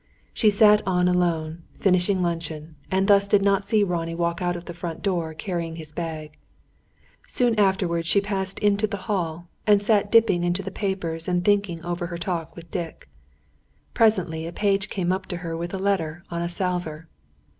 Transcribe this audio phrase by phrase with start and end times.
[0.01, 4.55] So she sat on alone, finishing luncheon, and thus did not see Ronnie walk out
[4.55, 6.39] of the front door, carrying his bag.
[7.27, 11.85] Soon afterwards she passed into the hall, and sat dipping into the papers and thinking
[11.85, 13.09] over her talk with Dick.
[13.93, 17.07] Presently a page stepped up to her with a letter on a salver.